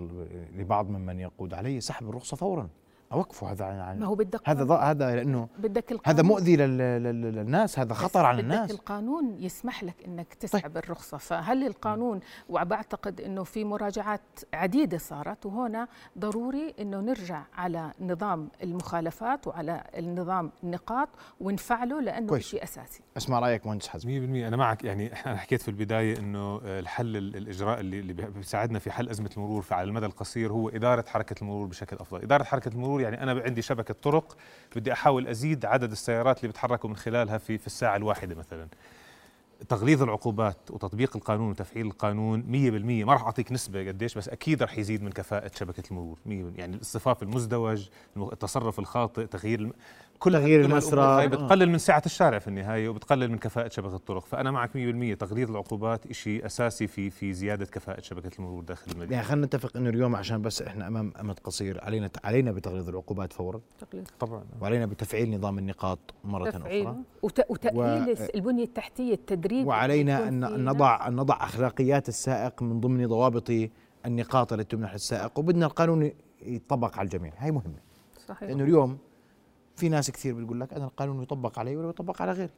لبعض 0.56 0.90
ممن 0.90 1.20
يقود 1.20 1.54
علي 1.54 1.80
سحب 1.80 2.08
الرخصة 2.08 2.36
فورا. 2.36 2.68
أوقفوا 3.12 3.48
هذا 3.48 3.64
عن 3.64 3.98
ما 3.98 4.06
هو 4.06 4.14
بدك 4.14 4.48
هذا 4.48 4.74
هذا 4.74 5.16
لأنه 5.16 5.48
بدك 5.58 6.00
هذا 6.04 6.22
مؤذي 6.22 6.56
للناس 6.56 7.78
هذا 7.78 7.94
خطر 7.94 8.24
على 8.26 8.40
الناس 8.40 8.70
بدك 8.70 8.80
القانون 8.80 9.36
يسمح 9.38 9.84
لك 9.84 9.94
إنك 10.06 10.34
تسحب 10.34 10.62
طيب. 10.62 10.76
الرخصة. 10.76 11.16
فهل 11.16 11.66
القانون 11.66 12.20
وبعتقد 12.48 13.20
إنه 13.20 13.44
في 13.44 13.64
مراجعات 13.64 14.20
عديدة 14.54 14.98
صارت 14.98 15.46
وهنا 15.46 15.88
ضروري 16.18 16.74
إنه 16.80 17.00
نرجع 17.00 17.42
على 17.54 17.92
نظام 18.00 18.48
المخالفات 18.62 19.46
وعلى 19.46 19.84
النظام 19.98 20.50
النقاط 20.64 21.08
ونفعله 21.40 22.00
لأنه 22.00 22.38
شيء 22.38 22.62
أساسي. 22.62 23.00
اسمع 23.16 23.38
رأيك 23.38 23.66
مهندس 23.66 23.88
حزم؟ 23.88 24.08
100% 24.08 24.12
أنا 24.48 24.56
معك 24.56 24.84
يعني 24.84 25.12
أنا 25.26 25.36
حكيت 25.36 25.62
في 25.62 25.68
البداية 25.68 26.18
إنه 26.18 26.60
الحل 26.64 27.16
الإجراء 27.16 27.80
اللي 27.80 28.00
اللي 28.00 28.12
بيساعدنا 28.12 28.78
في 28.78 28.90
حل 28.90 29.08
أزمة 29.08 29.30
المرور 29.36 29.64
على 29.70 29.88
المدى 29.88 30.06
القصير 30.06 30.52
هو 30.52 30.68
إدارة 30.68 31.04
حركة 31.08 31.42
المرور 31.42 31.66
بشكل 31.66 31.96
أفضل. 31.96 32.22
إدارة 32.22 32.44
حركة 32.44 32.68
المرور 32.68 33.00
يعني 33.02 33.22
أنا 33.22 33.42
عندي 33.46 33.62
شبكة 33.62 33.94
طرق 34.02 34.36
بدي 34.76 34.92
أحاول 34.92 35.28
أزيد 35.28 35.64
عدد 35.64 35.90
السيارات 35.90 36.36
اللي 36.36 36.48
بيتحركوا 36.48 36.90
من 36.90 36.96
خلالها 36.96 37.38
في 37.38 37.58
في 37.58 37.66
الساعة 37.66 37.96
الواحدة 37.96 38.34
مثلا 38.34 38.68
تغليظ 39.68 40.02
العقوبات 40.02 40.70
وتطبيق 40.70 41.16
القانون 41.16 41.50
وتفعيل 41.50 41.86
القانون 41.86 42.42
100% 42.42 43.06
ما 43.06 43.12
راح 43.12 43.22
أعطيك 43.22 43.52
نسبة 43.52 43.88
قديش 43.88 44.18
بس 44.18 44.28
أكيد 44.28 44.62
راح 44.62 44.78
يزيد 44.78 45.02
من 45.02 45.10
كفاءة 45.10 45.50
شبكة 45.54 45.82
المرور 45.90 46.18
100% 46.26 46.28
يعني 46.28 46.76
الاصطفاف 46.76 47.22
المزدوج 47.22 47.88
التصرف 48.16 48.78
الخاطئ 48.78 49.26
تغيير. 49.26 49.72
كل 50.22 50.32
تغيير 50.32 50.60
المسرى 50.60 51.02
هاي 51.02 51.28
بتقلل 51.28 51.70
من 51.70 51.78
سعه 51.78 52.02
الشارع 52.06 52.38
في 52.38 52.48
النهاية 52.48 52.88
وبتقلل 52.88 53.30
من 53.30 53.38
كفاءة 53.38 53.68
شبكة 53.68 53.96
الطرق. 53.96 54.26
فأنا 54.26 54.50
معك 54.50 54.70
100% 54.70 55.18
تغليظ 55.18 55.50
العقوبات 55.50 56.12
شيء 56.12 56.46
أساسي 56.46 56.86
في 56.86 57.10
في 57.10 57.32
زيادة 57.32 57.64
كفاءة 57.64 58.00
شبكة 58.00 58.30
المرور 58.38 58.62
داخل 58.62 58.92
المدينة. 58.92 59.12
يعني 59.12 59.26
خلينا 59.26 59.46
نتفق 59.46 59.76
إنه 59.76 59.90
اليوم 59.90 60.16
عشان 60.16 60.42
بس 60.42 60.62
إحنا 60.62 60.86
أمام 60.86 61.12
أمد 61.20 61.38
قصير 61.38 61.84
علينا 61.84 62.10
علينا 62.24 62.52
بتغليظ 62.52 62.88
العقوبات 62.88 63.32
فورا. 63.32 63.60
تقليد. 63.78 64.08
طبعا. 64.20 64.44
وعلينا 64.60 64.86
بتفعيل 64.86 65.36
نظام 65.36 65.58
النقاط 65.58 65.98
مرة 66.24 66.50
تفعيل. 66.50 66.86
أخرى 66.86 66.96
وت... 67.22 67.40
وتأهيل 67.50 68.16
و... 68.20 68.28
البنية 68.34 68.64
التحتية 68.64 69.14
التدريب. 69.14 69.66
وعلينا 69.66 70.28
أن 70.28 70.64
نضع 70.64 71.08
أن 71.08 71.16
نضع 71.16 71.36
أخلاقيات 71.40 72.08
السائق 72.08 72.62
من 72.62 72.80
ضمن 72.80 73.06
ضوابط 73.06 73.52
النقاط 74.06 74.52
التي 74.52 74.76
تمنح 74.76 74.92
للسائق 74.92 75.38
وبدنا 75.38 75.66
القانون 75.66 76.10
يطبق 76.42 76.98
على 76.98 77.06
الجميع. 77.06 77.32
هاي 77.38 77.50
مهمة. 77.50 77.78
صحيح. 78.28 78.48
لأنه 78.48 78.64
اليوم 78.64 78.98
في 79.76 79.88
ناس 79.88 80.10
كثير 80.10 80.34
بتقول 80.34 80.60
لك 80.60 80.72
أنا 80.74 80.84
القانون 80.84 81.22
يطبق 81.22 81.58
علي 81.58 81.76
ولا 81.76 81.88
يطبق 81.88 82.22
على 82.22 82.32
غيري. 82.32 82.52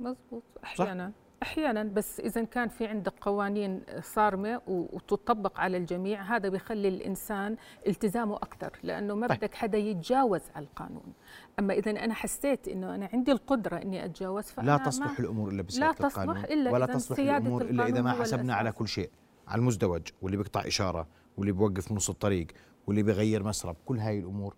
مزبوط 0.00 0.42
أحيانا 0.64 1.08
صح؟ 1.08 1.26
أحيانا 1.42 1.82
بس 1.82 2.20
إذا 2.20 2.44
كان 2.44 2.68
في 2.68 2.86
عندك 2.86 3.12
قوانين 3.20 3.82
صارمة 4.00 4.62
وتطبق 4.66 5.60
على 5.60 5.76
الجميع 5.76 6.22
هذا 6.22 6.48
بيخلي 6.48 6.88
الإنسان 6.88 7.56
التزامه 7.86 8.36
أكثر 8.36 8.72
لأنه 8.82 9.14
ما 9.14 9.26
بدك 9.26 9.54
حدا 9.54 9.78
يتجاوز 9.78 10.40
على 10.54 10.66
القانون. 10.66 11.12
أما 11.58 11.74
إذا 11.74 11.90
أنا 11.90 12.14
حسيت 12.14 12.68
إنه 12.68 12.94
أنا 12.94 13.08
عندي 13.12 13.32
القدرة 13.32 13.76
إني 13.76 14.04
أتجاوز 14.04 14.44
فأنا 14.44 14.66
لا 14.66 14.76
تصلح 14.76 15.18
الأمور 15.18 15.50
إلا 15.50 15.62
بسيادة 15.62 16.06
القانون 16.06 16.36
لا 16.36 16.42
تصلح 16.42 16.52
إلا 16.52 16.70
ولا 16.72 16.86
تصلح 16.86 17.18
الأمور 17.18 17.62
إلا 17.62 17.86
إذا 17.86 18.02
ما 18.02 18.12
حسبنا 18.12 18.54
على 18.54 18.72
كل 18.72 18.88
شيء 18.88 19.10
على 19.48 19.58
المزدوج 19.58 20.02
واللي 20.22 20.36
بيقطع 20.36 20.66
إشارة 20.66 21.06
واللي 21.36 21.52
بيوقف 21.52 21.92
نص 21.92 22.10
الطريق 22.10 22.46
واللي 22.86 23.02
بيغير 23.02 23.42
مسرب 23.42 23.76
كل 23.86 23.98
هاي 23.98 24.18
الأمور 24.18 24.56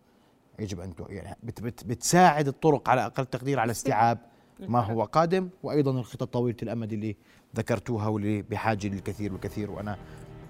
يجب 0.58 0.80
أن 0.80 0.92
يعني 1.08 1.36
بت 1.42 1.60
بت 1.60 1.84
بتساعد 1.84 2.48
الطرق 2.48 2.90
على 2.90 3.06
أقل 3.06 3.26
تقدير 3.26 3.60
على 3.60 3.70
استيعاب 3.70 4.18
ما 4.60 4.80
هو 4.80 5.02
قادم 5.04 5.48
وأيضا 5.62 5.90
الخطط 5.90 6.32
طويلة 6.32 6.56
الأمد 6.62 6.92
اللي 6.92 7.16
ذكرتوها 7.56 8.08
واللي 8.08 8.42
بحاجة 8.42 8.88
للكثير 8.88 9.32
والكثير 9.32 9.70
وأنا 9.70 9.98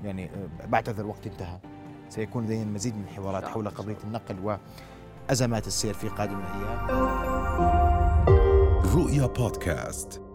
يعني 0.05 0.31
بعتذر 0.69 1.05
الوقت 1.05 1.27
انتهى. 1.27 1.59
سيكون 2.09 2.45
لدينا 2.45 2.62
المزيد 2.62 2.97
من 2.97 3.05
الحوارات 3.05 3.45
حول 3.45 3.69
قضية 3.71 3.97
النقل 4.05 4.59
وأزمات 5.29 5.67
السير 5.67 5.95
في 5.95 6.09
قادم 6.09 6.38
الأيام. 6.38 6.88
رؤيا 8.97 9.27
بودكاست. 9.27 10.28